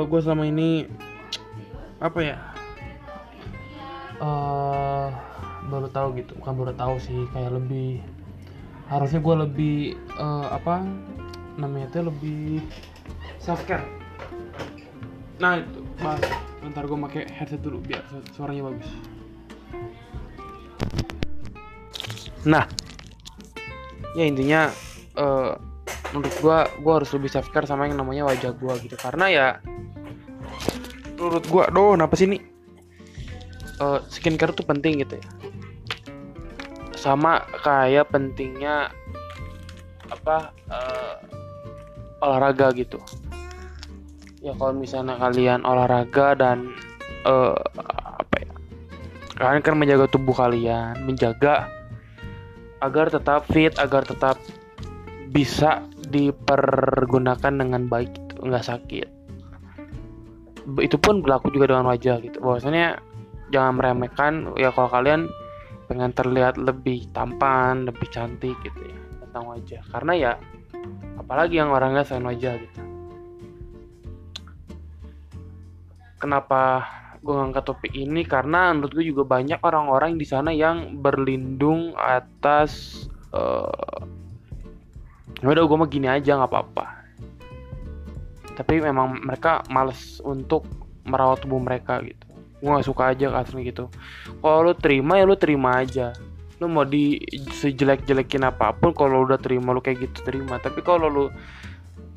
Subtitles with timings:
[0.00, 0.88] uh, gue selama ini
[2.00, 2.36] apa ya?
[4.20, 5.08] Uh,
[5.68, 8.04] baru tahu gitu bukan baru tahu sih kayak lebih
[8.90, 9.76] harusnya gue lebih
[10.18, 10.82] uh, apa
[11.56, 12.44] namanya itu lebih
[13.40, 13.86] self care
[15.40, 16.20] nah itu bahas
[16.68, 18.04] ntar gue pakai headset dulu biar
[18.36, 18.88] suaranya bagus.
[22.44, 22.68] Nah
[24.12, 24.68] ya intinya
[25.16, 25.56] uh,
[26.12, 28.96] menurut gue gue harus lebih self care sama yang namanya wajah gue gitu.
[29.00, 29.46] Karena ya
[31.20, 32.40] menurut gue doh kenapa sih nih
[33.84, 35.26] uh, skincare tuh penting gitu ya.
[36.96, 38.88] Sama kayak pentingnya
[40.08, 41.14] apa uh,
[42.24, 42.96] olahraga gitu.
[44.40, 46.72] Ya kalau misalnya kalian olahraga dan
[47.28, 47.56] uh,
[48.16, 48.52] apa ya
[49.36, 51.68] kalian kan menjaga tubuh kalian menjaga
[52.80, 54.40] agar tetap fit agar tetap
[55.30, 59.19] bisa dipergunakan dengan baik gitu, nggak sakit
[60.78, 62.38] itu pun berlaku juga dengan wajah gitu.
[62.38, 63.02] Bahwasanya
[63.50, 65.26] jangan meremehkan ya kalau kalian
[65.90, 69.82] pengen terlihat lebih tampan lebih cantik gitu ya tentang wajah.
[69.90, 70.32] Karena ya
[71.18, 72.80] apalagi yang orangnya selain wajah gitu.
[76.20, 76.84] Kenapa
[77.24, 78.22] gue ngangkat topik ini?
[78.28, 84.04] Karena menurut gue juga banyak orang-orang di sana yang berlindung atas uh,
[85.40, 86.99] udah gue mah gini aja nggak apa-apa
[88.60, 90.68] tapi memang mereka males untuk
[91.08, 92.28] merawat tubuh mereka gitu.
[92.60, 93.84] Gue gak suka aja kasarnya gitu.
[94.44, 96.12] Kalau lu terima ya lu terima aja.
[96.60, 97.16] Lu mau di
[97.56, 100.60] sejelek-jelekin apa pun kalau udah terima lu kayak gitu terima.
[100.60, 101.26] Tapi kalau lu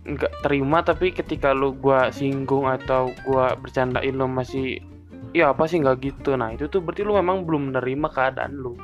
[0.00, 4.80] nggak terima tapi ketika lu gua singgung atau gua bercandain lu masih
[5.36, 6.40] ya apa sih nggak gitu?
[6.40, 8.80] Nah itu tuh berarti lu memang belum menerima keadaan lu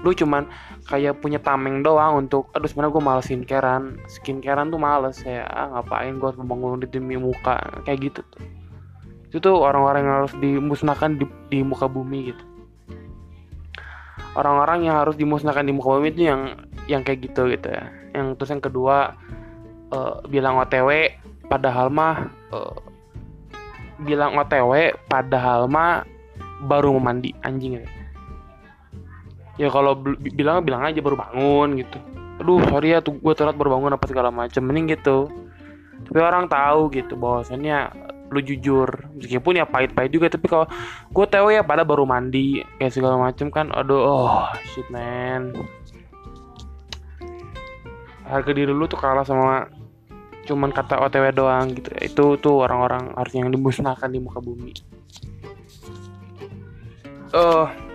[0.00, 0.48] lu cuman
[0.88, 3.84] kayak punya tameng doang untuk aduh sebenarnya gue males skincarean.
[4.08, 7.60] Skincarean tuh males ya ah, ngapain gue harus membangun di demi muka?
[7.84, 8.42] Kayak gitu tuh.
[9.30, 12.44] Itu tuh orang-orang yang harus dimusnahkan di, di muka bumi gitu.
[14.34, 16.56] Orang-orang yang harus dimusnahkan di muka bumi itu yang
[16.88, 17.92] yang kayak gitu gitu ya.
[18.16, 18.96] Yang terus yang kedua
[19.92, 21.12] uh, bilang OTW
[21.52, 22.78] padahal mah uh,
[24.00, 26.08] bilang OTW padahal mah
[26.64, 27.99] baru mau mandi anjing ya
[29.60, 32.00] ya kalau bilang bilang aja baru bangun gitu.
[32.40, 35.28] Aduh sorry ya tuh gue telat baru bangun apa segala macam mending gitu.
[36.08, 37.92] Tapi orang tahu gitu bahwasannya
[38.32, 38.88] lu jujur.
[39.20, 40.64] Meskipun ya pahit-pahit juga tapi kalau
[41.12, 45.52] gue tahu ya pada baru mandi kayak segala macem kan aduh oh shit man.
[48.24, 49.68] Harga diri lu tuh kalah sama
[50.48, 51.90] cuman kata OTW doang gitu.
[52.00, 54.72] Itu tuh orang-orang harus yang dimusnahkan di muka bumi.
[57.30, 57.89] Eh uh,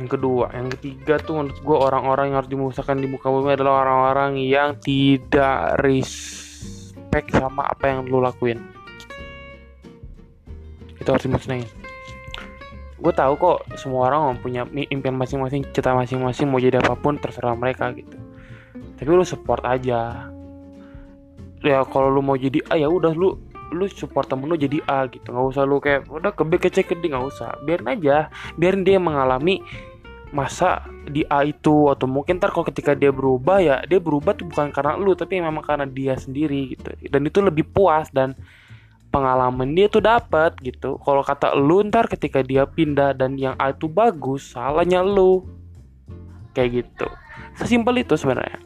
[0.00, 3.84] yang kedua yang ketiga tuh menurut gue orang-orang yang harus dimusnahkan di muka bumi adalah
[3.84, 8.56] orang-orang yang tidak respect sama apa yang lu lakuin.
[10.96, 11.68] Itu harus dimusnahin.
[13.02, 17.52] Gue tahu kok semua orang punya impian masing-masing cita masing-masing mau jadi apa pun terserah
[17.58, 18.16] mereka gitu.
[18.96, 20.30] Tapi lu support aja.
[21.60, 25.08] Ya kalau lu mau jadi A ya udah lu lu support temen lu jadi A
[25.08, 25.32] gitu.
[25.32, 27.56] Nggak usah lu kayak udah ke B ke C ke D nggak usah.
[27.64, 28.28] Biarin aja.
[28.60, 29.64] Biarin dia mengalami
[30.30, 31.88] masa di A itu.
[31.88, 35.40] Atau mungkin ntar kalau ketika dia berubah ya dia berubah tuh bukan karena lu tapi
[35.40, 36.92] memang karena dia sendiri gitu.
[37.08, 38.36] Dan itu lebih puas dan
[39.12, 40.96] pengalaman dia tuh dapat gitu.
[41.00, 45.44] Kalau kata lu ntar ketika dia pindah dan yang A itu bagus salahnya lu.
[46.52, 47.08] Kayak gitu.
[47.56, 48.60] Sesimpel itu sebenarnya.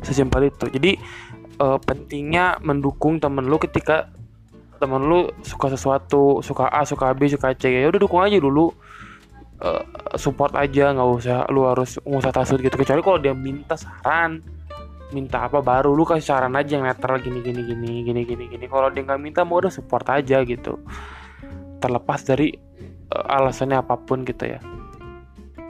[0.00, 0.64] Sesimpel itu.
[0.72, 0.96] Jadi
[1.60, 4.08] uh, pentingnya mendukung temen lu ketika
[4.80, 7.68] temen lu suka sesuatu suka A suka B suka C.
[7.68, 8.72] Ya udah dukung aja dulu.
[9.60, 9.84] Uh,
[10.16, 12.80] support aja nggak usah lu harus nggak usah tasut gitu.
[12.80, 14.40] Kecuali kalau dia minta saran
[15.12, 18.64] minta apa baru lu kasih saran aja yang netral gini gini gini gini gini gini.
[18.64, 20.80] Kalau dia nggak minta mau udah support aja gitu.
[21.76, 22.56] Terlepas dari
[23.12, 24.64] uh, alasannya apa pun gitu ya.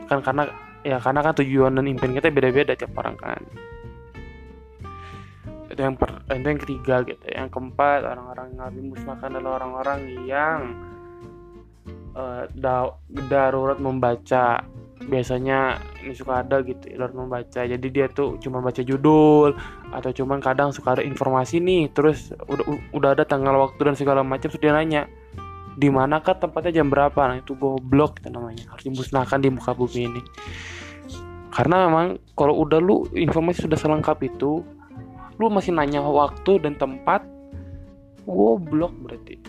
[0.07, 0.47] Kan karena
[0.87, 3.43] ya karena kan tujuan dan impian kita beda-beda tiap orang kan
[5.81, 7.25] itu yang per, itu yang ketiga gitu.
[7.25, 10.59] Yang keempat orang-orang yang dimusnahkan adalah orang-orang yang
[12.13, 14.61] uh, da darurat membaca.
[15.01, 17.65] Biasanya ini suka ada gitu ya, membaca.
[17.65, 19.57] Jadi dia tuh cuma baca judul
[19.89, 24.21] atau cuman kadang suka ada informasi nih terus udah udah ada tanggal waktu dan segala
[24.21, 25.09] macam sudah nanya
[25.81, 27.17] di manakah tempatnya jam berapa?
[27.17, 28.69] Nah itu goblok itu namanya.
[28.69, 30.21] Harus dimusnahkan di muka bumi ini.
[31.49, 34.61] Karena memang kalau udah lu informasi sudah selengkap itu
[35.41, 37.25] lu masih nanya waktu dan tempat
[38.29, 39.41] goblok berarti.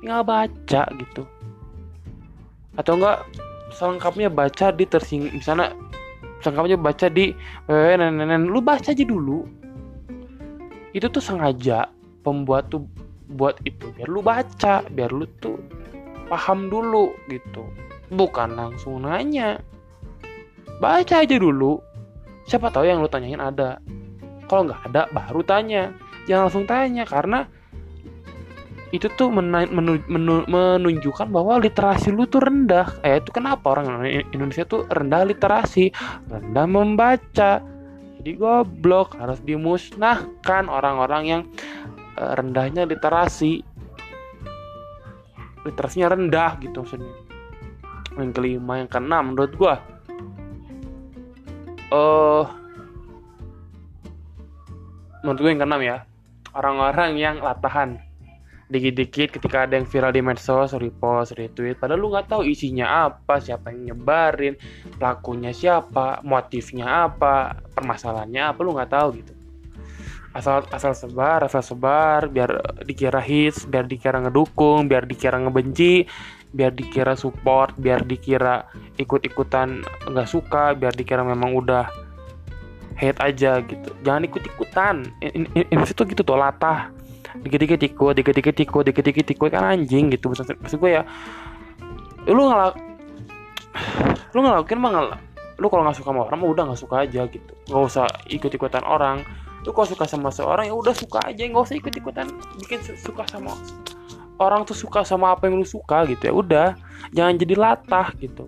[0.00, 1.22] Nggak baca gitu.
[2.80, 3.28] Atau enggak
[3.76, 5.76] selengkapnya baca di tersing misalnya
[6.40, 7.36] selengkapnya baca di
[7.68, 9.44] www lu baca aja dulu.
[10.96, 11.92] Itu tuh sengaja
[12.24, 12.88] pembuat tuh
[13.36, 13.92] buat itu.
[13.94, 15.60] Biar lu baca biar lu tuh
[16.32, 17.68] paham dulu gitu.
[18.08, 19.60] Bukan langsung nanya.
[20.80, 21.78] Baca aja dulu.
[22.48, 23.78] Siapa tahu yang lu tanyain ada
[24.50, 25.94] kalau nggak ada baru tanya
[26.26, 27.46] jangan langsung tanya karena
[28.90, 29.70] itu tuh menu,
[30.10, 32.98] menu, menunjukkan bahwa literasi lu tuh rendah.
[33.06, 34.02] Eh itu kenapa orang
[34.34, 35.94] Indonesia tuh rendah literasi,
[36.26, 37.62] rendah membaca.
[38.20, 41.42] Jadi goblok harus dimusnahkan orang-orang yang
[42.18, 43.62] uh, rendahnya literasi.
[45.62, 47.14] Literasinya rendah gitu maksudnya.
[48.18, 49.78] Yang kelima, yang keenam menurut gua
[51.90, 52.59] eh uh,
[55.22, 55.96] menurut gue yang keenam ya.
[56.56, 58.00] Orang-orang yang latahan.
[58.70, 63.42] Dikit-dikit ketika ada yang viral di medsos repost retweet padahal lu nggak tahu isinya apa
[63.42, 64.54] siapa yang nyebarin
[64.94, 69.34] pelakunya siapa motifnya apa permasalahannya apa lu nggak tahu gitu.
[70.30, 76.06] Asal asal sebar asal sebar biar dikira hits biar dikira ngedukung biar dikira ngebenci
[76.54, 78.70] biar dikira support biar dikira
[79.02, 79.82] ikut-ikutan
[80.14, 81.90] nggak suka biar dikira memang udah
[83.00, 83.90] hate aja gitu.
[84.04, 84.94] Jangan ikut-ikutan.
[85.24, 86.92] Ini tuh gitu tuh latah.
[87.40, 90.28] Dikit-dikit ikut dikit-dikit ikut dikit-dikit ikut kan anjing gitu.
[90.28, 91.02] Maksud, gue ya
[92.28, 92.76] lu ngelak
[94.36, 95.20] lu ngelakuin mah ngelak
[95.56, 97.52] lu kalau nggak suka sama orang mah udah nggak suka aja gitu.
[97.72, 99.24] Nggak usah ikut-ikutan orang.
[99.64, 101.40] Lu kalau suka sama seorang ya udah suka aja.
[101.48, 102.26] Nggak usah ikut-ikutan.
[102.60, 103.56] Bikin suka sama
[104.36, 106.28] orang tuh suka sama apa yang lu suka gitu.
[106.28, 106.68] Ya udah
[107.16, 108.44] jangan jadi latah gitu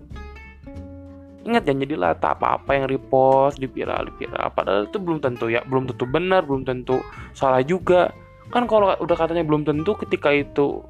[1.43, 5.91] ingat jangan jadi latah apa-apa yang repost dipiral dipiral padahal itu belum tentu ya belum
[5.91, 7.03] tentu benar belum tentu
[7.35, 8.15] salah juga.
[8.53, 10.85] Kan kalau udah katanya belum tentu ketika itu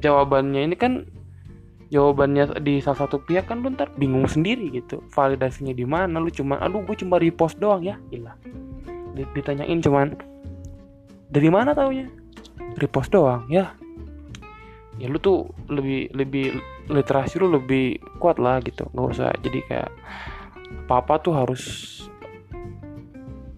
[0.00, 1.04] jawabannya ini kan
[1.92, 5.04] jawabannya di salah satu pihak kan lu ntar bingung sendiri gitu.
[5.12, 8.00] Validasinya di mana lu cuma aduh gue cuma repost doang ya.
[8.08, 8.34] Gila.
[9.14, 10.16] Ditanyain cuman
[11.28, 12.08] dari mana taunya?
[12.80, 13.76] Repost doang ya
[14.98, 16.54] ya lu tuh lebih lebih
[16.90, 18.86] literasi lu lebih kuat lah gitu.
[18.94, 19.90] Nggak usah jadi kayak
[20.84, 21.62] apa apa tuh harus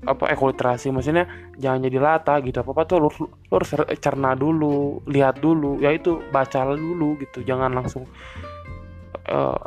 [0.07, 0.95] apa ekoliterasi.
[0.95, 1.27] Maksudnya
[1.59, 2.63] jangan jadi lata gitu.
[2.63, 5.83] Apa apa tuh lu, lu harus cerna dulu lihat dulu.
[5.83, 7.43] Ya itu baca dulu gitu.
[7.43, 8.07] Jangan langsung
[9.29, 9.61] uh,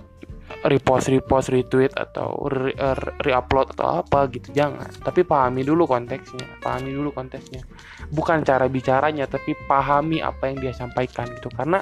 [0.67, 4.91] repost repost retweet atau re, uh, reupload atau apa gitu jangan.
[4.99, 7.63] Tapi pahami dulu konteksnya pahami dulu konteksnya.
[8.11, 11.47] Bukan cara bicaranya tapi pahami apa yang dia sampaikan gitu.
[11.55, 11.79] Karena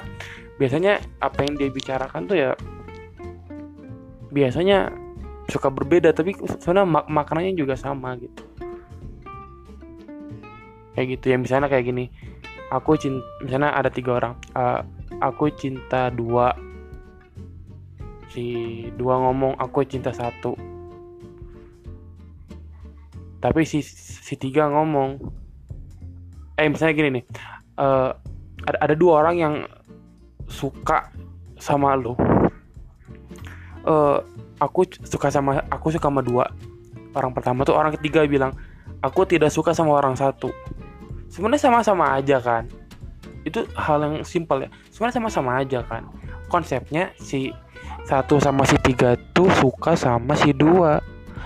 [0.62, 2.50] biasanya apa yang dia bicarakan tuh ya
[4.30, 4.94] biasanya
[5.48, 8.46] suka berbeda tapi sebenarnya mak makanannya juga sama gitu.
[10.94, 12.06] Kayak gitu ya misalnya kayak gini.
[12.68, 14.38] Aku cinta misalnya ada tiga orang.
[14.54, 14.84] Uh,
[15.18, 16.67] aku cinta dua
[18.32, 18.44] si
[18.96, 20.54] dua ngomong aku cinta satu.
[23.38, 25.18] Tapi si si tiga ngomong
[26.58, 27.24] eh misalnya gini nih
[27.78, 28.10] uh,
[28.66, 29.54] ada ada dua orang yang
[30.50, 31.14] suka
[31.54, 32.18] sama lo
[33.88, 34.18] uh,
[34.58, 36.50] aku suka sama aku suka sama dua.
[37.16, 38.52] Orang pertama tuh orang ketiga bilang
[39.00, 40.52] aku tidak suka sama orang satu.
[41.32, 42.68] Sebenarnya sama-sama aja kan?
[43.44, 44.70] Itu hal yang simpel ya.
[44.92, 46.04] Sebenarnya sama-sama aja kan?
[46.48, 47.52] Konsepnya si
[48.08, 51.00] satu sama si tiga tuh suka sama si dua.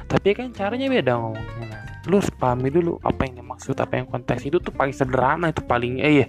[0.06, 4.42] Tapi kan caranya beda ngomongnya lu pahami dulu apa yang dimaksud apa yang konteks.
[4.46, 6.28] Itu tuh paling sederhana itu paling eh ya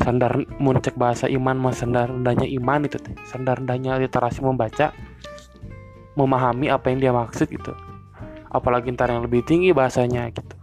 [0.00, 1.78] standar muncek bahasa iman mas.
[1.78, 3.14] Standar rendahnya iman itu teh.
[3.26, 4.90] Standar rendahnya literasi membaca
[6.18, 7.72] memahami apa yang dia maksud gitu.
[8.50, 10.56] Apalagi ntar yang lebih tinggi bahasanya gitu.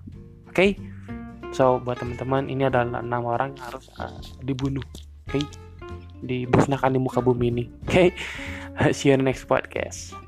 [0.52, 0.52] Oke?
[0.52, 0.72] Okay?
[1.56, 4.84] so buat teman-teman ini adalah enam orang yang harus uh, dibunuh.
[5.32, 5.40] Oke?
[5.40, 5.44] okay?
[6.24, 8.08] Dibusnahkan di muka bumi ini oke okay?
[8.94, 10.27] see you next podcast